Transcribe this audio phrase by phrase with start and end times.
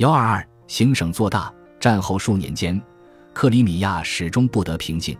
[0.00, 1.52] 幺二二，行省做大。
[1.78, 2.80] 战后数年间，
[3.34, 5.14] 克里米亚始终不得平静。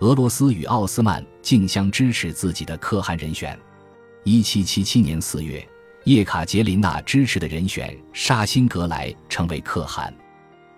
[0.00, 3.58] 俄罗斯与奥斯曼竞相支持自己的可汗人选。
[4.24, 5.66] 一七七七年四月，
[6.04, 10.14] 叶卡捷琳娜支持的人选沙辛格莱成为可汗。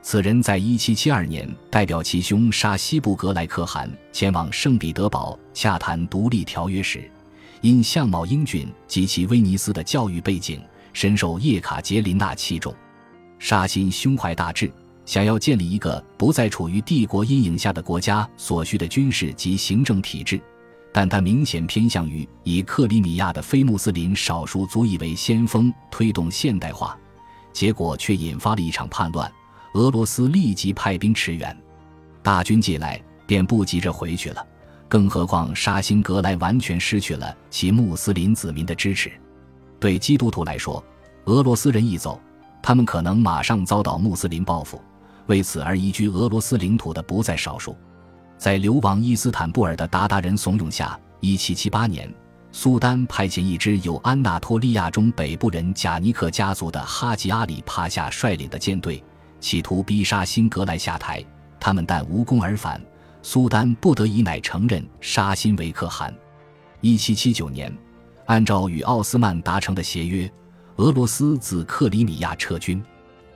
[0.00, 7.10] 此人在一七七二年代表其兄沙西布格莱可汗前往圣彼得堡洽谈独立条约时，
[7.62, 10.62] 因相貌英俊及其威尼斯的教育背景，
[10.92, 12.72] 深受叶卡捷琳娜器重。
[13.40, 14.70] 沙辛胸怀大志。
[15.06, 20.40] 想要建立一个不再处于帝国阴影下的国家所需的军事及行政体制，
[20.92, 26.96] 但他明显偏向于以克里米亚的非穆斯林少数族裔为先锋推动现代化，
[27.52, 29.28] 结果却引发了一场叛乱。
[29.74, 31.56] 俄罗斯立即派兵驰援，
[32.22, 34.46] 大军进来便不急着回去了，
[34.86, 39.10] 更何况沙辛格莱完全失去了其穆斯林子民的支持。
[39.80, 40.84] 对基督徒来说，
[41.24, 42.20] 俄罗斯人一走，
[42.62, 44.80] 他们可能马上遭到穆斯林报复。
[45.26, 47.76] 为此而移居俄罗斯领土的不在少数，
[48.36, 52.12] 在流亡伊斯坦布尔的鞑靼人怂恿下，1778年，
[52.50, 59.04] 苏丹派遣一支由安纳托利亚中北部人贾尼克家族的哈吉阿里帕夏率领的舰队，
[59.38, 61.24] 企图逼沙辛格莱下台。
[61.60, 62.80] 他们但无功而返，
[63.22, 66.12] 苏丹不得已乃承认沙辛为可汗。
[66.82, 67.72] 1779年，
[68.26, 70.28] 按照与奥斯曼达成的协约，
[70.80, 72.82] 俄罗斯自克里米亚撤军。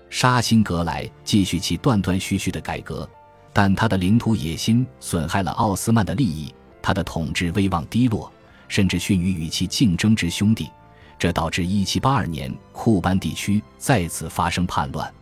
[0.08, 3.06] 沙辛格莱继续其断断续续的改革，
[3.52, 8.32] 但他的领土野心损害了奥斯曼的利益，他的统治威望低落，
[8.66, 10.70] 甚至逊于与其竞争之兄弟，
[11.18, 15.12] 这导致1782年库班地区再次发生叛乱。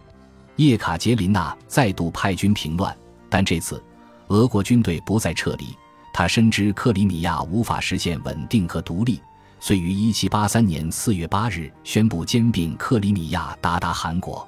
[0.55, 2.97] 叶卡捷琳娜再度派军平乱，
[3.29, 3.83] 但这次
[4.29, 5.77] 俄国军队不再撤离。
[6.15, 9.21] 他深知克里米亚无法实现稳定和独立，
[9.65, 14.47] 遂于1783年4月8日宣布兼并克里米亚，达达汗国。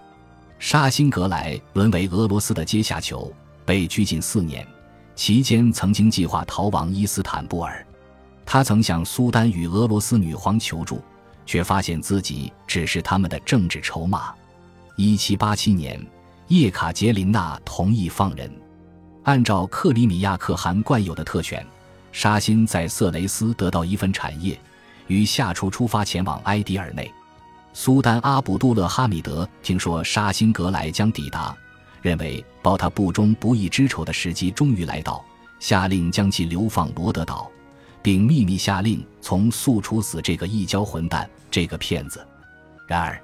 [0.59, 3.33] 沙辛格莱沦为俄罗斯的阶下囚，
[3.65, 4.67] 被拘禁四年，
[5.15, 7.87] 期间曾经计划逃亡伊斯坦布尔。
[8.45, 11.01] 他曾向苏丹与俄罗斯女皇求助，
[11.47, 14.35] 却发现自己只是他们的政治筹码。
[14.97, 16.05] 一七八七年，
[16.49, 18.51] 叶卡捷琳娜同意放人。
[19.23, 21.65] 按照克里米亚可汗惯有的特权，
[22.11, 24.59] 沙辛在色雷斯得到一份产业，
[25.07, 27.11] 于夏初出发前往埃迪尔内。
[27.73, 31.57] 苏丹阿卜杜勒哈米德听说沙辛格莱将抵达，
[32.03, 35.25] 认为报他不忠不义之仇的时机终于来到，
[35.59, 37.51] 下令将其流放罗德岛，
[38.01, 42.25] 并秘密下令从速处死这个异教混蛋、这个骗子。
[42.87, 43.21] 然而，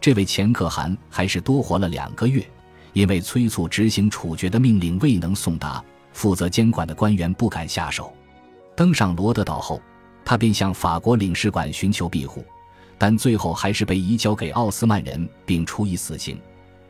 [0.00, 2.46] 这位前可汗还是多活了两个月，
[2.92, 8.12] 因为催促执行处决的命令未能送达，负责监管的官员不敢下手。
[8.76, 9.80] 登上罗德岛后，
[10.24, 12.44] 他便向法国领事馆寻求庇护。
[12.96, 16.40] 但最后还是被移交给奥斯曼人，并处以死刑。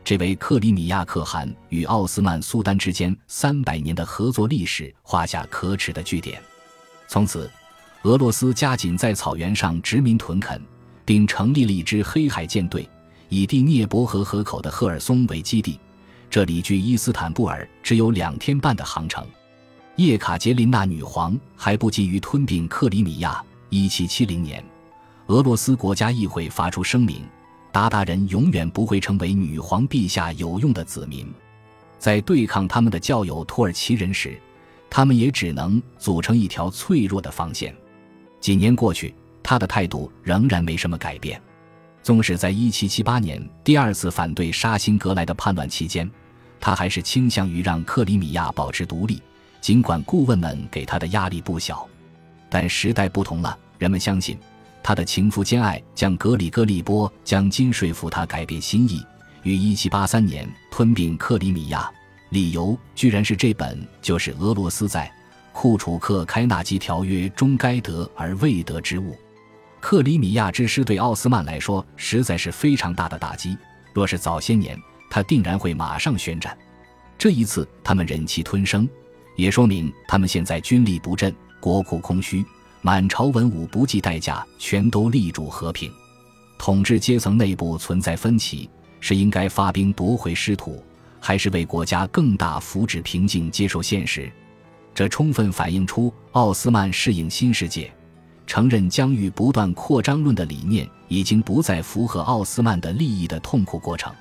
[0.03, 6.39] 这位克里米亚可汗与奥斯曼苏丹之间三百年的合作历史画下可耻的句点。
[7.07, 7.49] 从此，
[8.03, 10.61] 俄罗斯加紧在草原上殖民屯垦，
[11.03, 12.87] 并成立了一支黑海舰队，
[13.29, 15.79] 以第聂伯河河口的赫尔松为基地。
[16.29, 19.25] 这里距伊斯坦布尔只有两天半的航程。
[19.97, 23.41] 叶卡捷琳娜女皇还不急于吞并克里米亚。
[23.69, 24.63] 一七七零年。
[25.27, 27.23] 俄罗斯国家议会发出声明：
[27.71, 31.25] 鞑靼人永远不会成为女皇陛下有用的子民。
[31.97, 34.37] 在对抗他们的教友土耳其人时，
[34.89, 37.73] 他们也只能组成一条脆弱的防线。
[38.41, 41.41] 几年过去，他的态度仍然没什么改变。
[42.03, 46.09] 纵使在1778年第二次反对沙辛格莱的叛乱期间，
[46.59, 49.19] 他还是倾向于让克里米亚保持独立，
[49.65, 51.89] 尽管顾问们给他的压力不小。
[52.51, 54.37] 但时代不同了，人们相信。
[54.83, 59.03] 他的情夫兼爱将格里戈利波将金说服他改变心意，
[59.41, 61.91] 于1783年吞并克里米亚，
[62.29, 65.11] 理由居然是这本就是俄罗斯在
[65.51, 69.17] 库楚克开纳基条约中该得而未得之物。
[69.79, 73.57] 克里米亚之失对奥斯曼来说实在是非常大的打击。
[73.95, 76.55] 若是早些年，他定然会马上宣战。
[77.17, 78.87] 这一次，他们忍气吞声，
[79.35, 82.45] 也说明他们现在军力不振，国库空虚。
[82.81, 85.91] 满朝文武不计代价，全都力主和平。
[86.57, 90.83] 统治阶层内部存在分歧，是应该发兵夺回失土，
[91.19, 94.31] 还是为国家更大福祉平静接受现实？
[94.93, 97.91] 这充分反映出奥斯曼适应新世界、
[98.45, 104.13] 承认疆域不断扩张论的理念已经不再符合奥斯曼的利益的痛苦过程。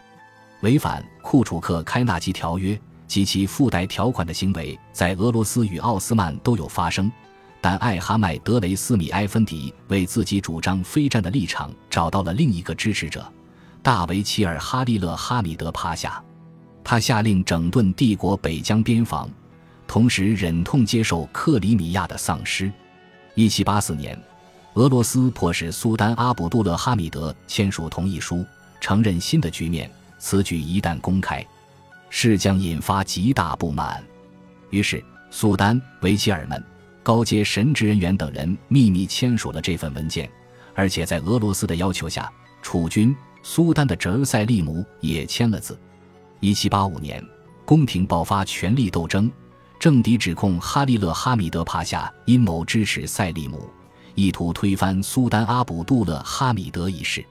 [0.62, 2.80] 违反库楚克开纳基条约
[3.14, 7.08] 及其附带条款的行为，在俄罗斯与奥斯曼都有发生。
[7.60, 13.24] 但艾哈迈德雷斯米埃芬迪为自己主张非战的立场找到了另一个支持者，
[13.84, 16.20] 大维齐尔哈利勒哈米德帕夏。
[16.82, 19.30] 他下令整顿帝国北疆边防，
[19.86, 22.68] 同时忍痛接受克里米亚的丧失。
[23.36, 24.20] 一七八四年，
[24.72, 28.44] 俄罗斯迫使苏丹阿卜杜勒哈米德签署同意书，
[28.80, 29.88] 承认新的局面。
[30.18, 31.46] 此举一旦公开，
[32.10, 34.02] 势将引发极大不满。
[34.70, 36.62] 于是，苏丹、维齐尔们、
[37.02, 40.30] 高阶神职人员等人秘密签署了这份文件，
[40.74, 42.30] 而且在俄罗斯的要求下，
[42.62, 45.78] 储君苏丹的侄儿塞利姆也签了字。
[46.40, 47.24] 一七八五年，
[47.64, 49.30] 宫廷爆发权力斗争，
[49.78, 53.68] 政敌指控哈利勒哈米德帕夏阴谋支持塞利姆，
[54.14, 57.24] 意图推翻苏丹阿卜杜勒哈米德一事。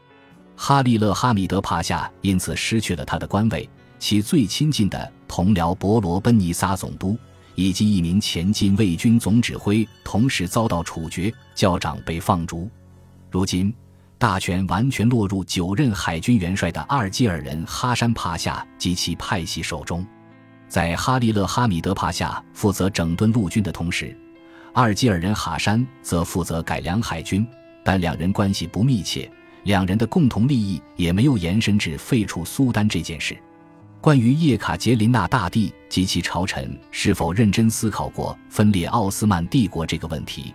[0.56, 3.68] 哈利勒哈米德帕夏因此失去了他的官位，
[4.04, 7.18] 其最亲近的同僚博罗奔尼撒总督
[7.56, 12.70] 以及一名前进卫军总指挥同时遭到处决，教长被放逐。
[13.32, 13.74] 如今。
[14.18, 20.06] 大权完全落入九任海军元帅的阿尔基尔人哈山帕夏及其派系手中。
[20.68, 24.14] 在哈利勒哈米德帕夏负责整顿陆军的同时，
[24.74, 27.48] 阿尔基尔人哈山则负责改良海军。
[27.86, 29.32] 但两人关系不密切，
[29.64, 33.38] 两人的共同利益也没有延伸至废除苏丹这件事。
[34.04, 40.54] 关于叶卡捷琳娜大帝及其朝臣是否认真思考过分裂奥斯曼帝国这个问题，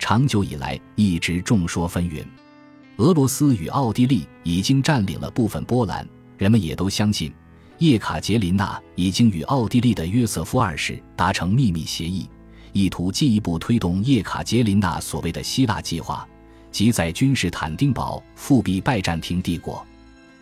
[0.00, 2.26] 长久以来一直众说纷纭。
[2.96, 6.04] 俄罗斯与奥地利已经占领了部分波兰，
[6.36, 7.32] 人们也都相信
[7.78, 12.28] 叶卡捷琳娜已经与奥地利的约瑟夫二世达成秘密协议，
[12.72, 16.26] 意图进一步推动叶卡捷琳娜所谓的希腊计划，
[16.72, 19.86] 即在君士坦丁堡复辟拜占庭帝国。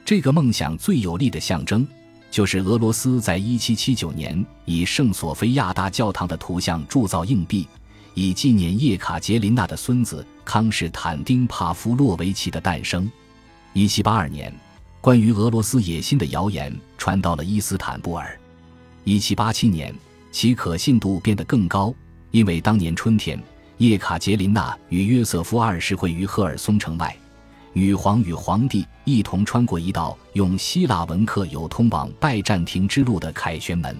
[0.07, 1.87] 这个梦想最有力的象征，
[2.31, 7.67] 就是俄罗斯在1779年以圣索菲亚大教堂的图像铸造硬币。
[8.15, 13.11] 以纪念叶卡捷琳娜的孙子康士坦丁帕夫洛维奇的诞生。
[13.75, 14.51] 一七八二年，
[15.03, 18.39] 关于俄罗斯野心的谣言传到了伊斯坦布尔。
[19.05, 19.95] 一七八七年，
[20.33, 21.95] 其可信度变得更高，
[22.31, 23.39] 因为当年春天，
[23.77, 27.15] 叶卡捷琳娜与约瑟夫二世会于赫尔松城外，
[27.79, 33.95] 女皇与皇帝一同穿过一道用希腊文刻有通往拜占庭之路的凯旋门。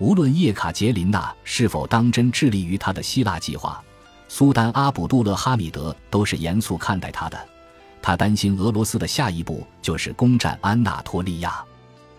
[0.00, 3.80] 无论叶卡捷琳娜是否当真致力于他的希腊计划，
[4.26, 7.38] 苏丹阿卜杜勒哈米德都是严肃看待他的。
[8.02, 11.64] 他担心俄罗斯的下一步就是攻占安纳托利亚，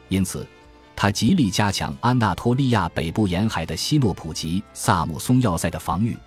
[0.08, 0.48] 因此
[0.96, 6.18] 他极力加强安纳托利亚北部沿海的西诺普吉、萨姆松要塞的防御，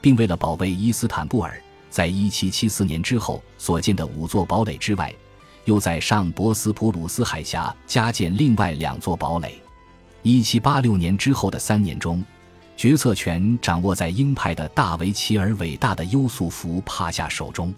[0.00, 5.12] 并为了保卫伊斯坦布尔，在1774年之后所建的五座堡垒之外，
[5.64, 9.60] 又在上博斯普鲁斯海峡加建另外两座堡垒。
[10.22, 12.24] 一七八六年之后的三年中，
[12.76, 17.74] 决策权掌握在鹰派的大维齐尔伟大的优素福帕夏手中。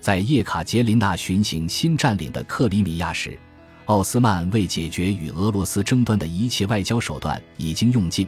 [0.00, 3.38] 在叶卡捷琳娜巡行新占领的克里米亚时，
[3.84, 8.26] 奥斯曼为解决与俄罗斯争端的一切外交手段已经用尽。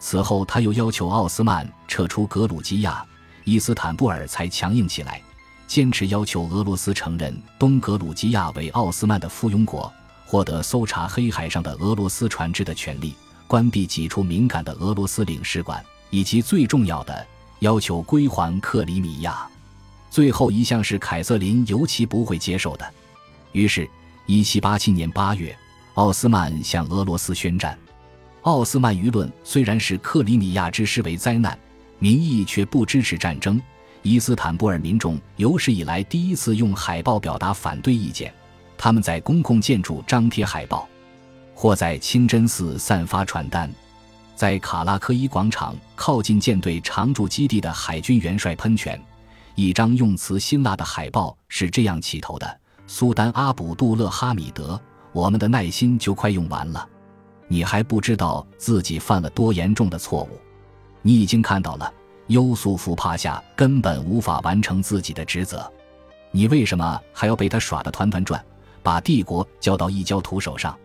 [0.00, 3.04] 此后，他又要求奥斯曼撤出格鲁吉亚，
[3.44, 5.20] 伊斯坦布尔才强硬起来，
[5.66, 9.92] 坚持要求俄罗斯承认东格鲁吉亚为奥斯曼的附庸国。
[10.24, 13.14] 获得搜查黑海上的俄罗斯船只的权利，
[13.46, 17.26] 关闭几处敏感的俄罗斯领事馆，以及最重要的
[17.58, 19.46] 要求归还克里米亚。
[20.08, 22.94] 最后一项是凯瑟琳尤其不会接受的。
[23.52, 23.86] 于是
[24.26, 25.54] ，1787年8月，
[25.94, 27.78] 奥斯曼向俄罗斯宣战。
[28.40, 31.58] 奥斯曼舆论虽然是克里米亚之失为灾难，
[32.02, 33.62] 民意却不支持战争。
[34.02, 38.34] 伊斯坦布尔民众有史以来第一次用海报表达反对意见。
[38.76, 40.88] 他们在公共建筑张贴海报，
[41.54, 43.72] 或在清真寺散发传单，
[44.34, 49.00] 在卡拉科伊广场靠近舰队常驻基地的海军元帅喷泉。
[49.54, 54.80] 一张用词辛辣的海报是这样起头的：“苏丹阿卜杜勒哈米德，
[55.12, 56.84] 我们的耐心就快用完了。
[57.46, 60.40] 你还不知道自己犯了多严重的错误。
[61.02, 61.92] 你已经看到了，
[62.28, 65.70] 优素福帕夏根本无法完成自己的职责。
[66.30, 68.42] 你为什么还要被他耍得团团转？”
[68.84, 70.76] 把帝国交到异教徒手上，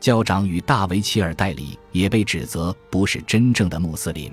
[0.00, 4.32] 教长与大维齐尔代理也被指责不是真正的穆斯林。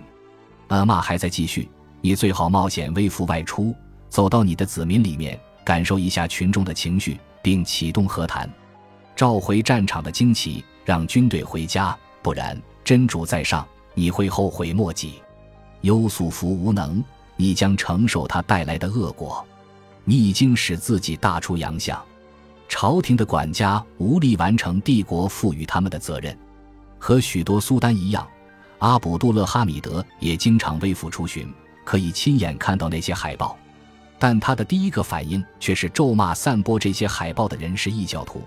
[0.69, 1.69] 恶骂还在继续，
[1.99, 3.75] 你最好冒险微服外出，
[4.07, 8.49] 走到你的子民里面，感受一下群众的情绪，并启动和谈，
[9.13, 15.21] 召回战场的惊奇，让军队回家，不然真主在上，你会后悔莫及。
[15.81, 17.03] 优素福无能，
[17.35, 19.45] 你将承受他带来的恶果。
[20.03, 21.99] 你已经使自己大出洋相。
[22.67, 26.37] 朝廷的管家无力完成帝国赋予他们的责任，
[26.97, 28.27] 和许多苏丹一样，
[28.79, 31.51] 阿卜杜勒哈米德也经常微服出巡，
[31.83, 33.57] 可以亲眼看到那些海报。
[34.17, 38.41] 但他的第一个反应却是咒骂散播这些海报的人是异教徒，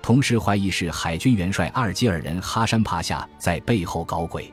[0.00, 4.52] 同时怀疑是海军元帅阿尔基尔人哈山帕夏在背后搞鬼。